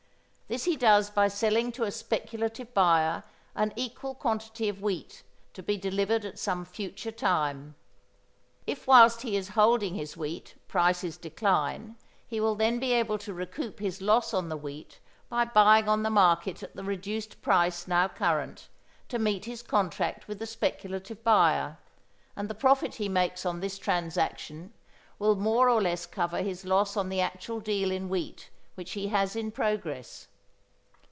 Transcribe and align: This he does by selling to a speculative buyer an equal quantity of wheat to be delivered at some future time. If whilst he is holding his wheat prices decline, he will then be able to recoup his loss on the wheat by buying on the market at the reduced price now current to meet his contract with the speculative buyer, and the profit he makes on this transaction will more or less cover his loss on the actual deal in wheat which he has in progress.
This 0.51 0.65
he 0.65 0.75
does 0.75 1.09
by 1.09 1.29
selling 1.29 1.71
to 1.71 1.85
a 1.85 1.91
speculative 1.91 2.73
buyer 2.73 3.23
an 3.55 3.71
equal 3.77 4.13
quantity 4.13 4.67
of 4.67 4.81
wheat 4.81 5.23
to 5.53 5.63
be 5.63 5.77
delivered 5.77 6.25
at 6.25 6.37
some 6.37 6.65
future 6.65 7.09
time. 7.13 7.75
If 8.67 8.85
whilst 8.85 9.21
he 9.21 9.37
is 9.37 9.47
holding 9.55 9.95
his 9.95 10.17
wheat 10.17 10.55
prices 10.67 11.15
decline, 11.15 11.95
he 12.27 12.41
will 12.41 12.55
then 12.55 12.79
be 12.81 12.91
able 12.91 13.17
to 13.19 13.33
recoup 13.33 13.79
his 13.79 14.01
loss 14.01 14.33
on 14.33 14.49
the 14.49 14.57
wheat 14.57 14.99
by 15.29 15.45
buying 15.45 15.87
on 15.87 16.03
the 16.03 16.09
market 16.09 16.61
at 16.61 16.75
the 16.75 16.83
reduced 16.83 17.41
price 17.41 17.87
now 17.87 18.09
current 18.09 18.67
to 19.07 19.17
meet 19.17 19.45
his 19.45 19.63
contract 19.63 20.27
with 20.27 20.39
the 20.39 20.45
speculative 20.45 21.23
buyer, 21.23 21.77
and 22.35 22.49
the 22.49 22.53
profit 22.53 22.95
he 22.95 23.07
makes 23.07 23.45
on 23.45 23.61
this 23.61 23.77
transaction 23.79 24.73
will 25.17 25.37
more 25.37 25.69
or 25.69 25.81
less 25.81 26.05
cover 26.05 26.41
his 26.41 26.65
loss 26.65 26.97
on 26.97 27.07
the 27.07 27.21
actual 27.21 27.61
deal 27.61 27.89
in 27.89 28.09
wheat 28.09 28.49
which 28.75 28.91
he 28.99 29.07
has 29.07 29.37
in 29.37 29.49
progress. 29.49 30.27